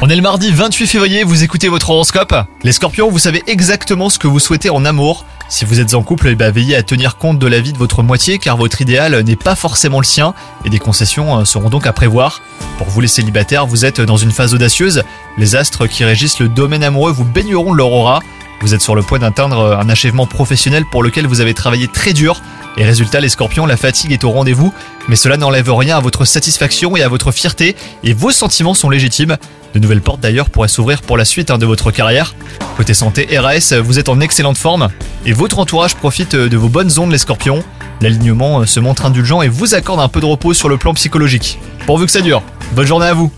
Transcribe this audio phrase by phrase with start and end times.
[0.00, 2.34] On est le mardi 28 février, vous écoutez votre horoscope.
[2.62, 5.26] Les scorpions, vous savez exactement ce que vous souhaitez en amour.
[5.50, 7.78] Si vous êtes en couple, eh ben, veillez à tenir compte de la vie de
[7.78, 10.32] votre moitié car votre idéal n'est pas forcément le sien
[10.64, 12.40] et des concessions euh, seront donc à prévoir.
[12.78, 15.02] Pour vous les célibataires, vous êtes dans une phase audacieuse.
[15.36, 18.22] Les astres qui régissent le domaine amoureux vous baigneront de.
[18.62, 21.86] Vous êtes sur le point d'atteindre euh, un achèvement professionnel pour lequel vous avez travaillé
[21.86, 22.40] très dur.
[22.78, 24.72] Et résultat, les scorpions, la fatigue est au rendez-vous,
[25.08, 28.90] mais cela n'enlève rien à votre satisfaction et à votre fierté, et vos sentiments sont
[28.90, 29.36] légitimes.
[29.72, 32.34] De nouvelles portes d'ailleurs pourraient s'ouvrir pour la suite hein, de votre carrière.
[32.76, 34.88] Côté santé, RAS, vous êtes en excellente forme,
[35.24, 37.64] et votre entourage profite euh, de vos bonnes ondes les scorpions.
[38.02, 40.92] L'alignement euh, se montre indulgent et vous accorde un peu de repos sur le plan
[40.92, 41.58] psychologique.
[41.86, 42.42] Pourvu que ça dure.
[42.74, 43.32] Bonne journée à vous